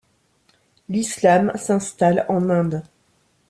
L'islam 0.89 1.51
s'installe 1.53 2.25
en 2.27 2.49
Inde. 2.49 2.81